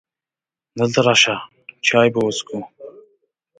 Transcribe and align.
دلته 0.77 0.99
راشه! 1.05 1.35
چای 1.85 2.07
به 2.13 2.19
وڅښو. 2.25 2.59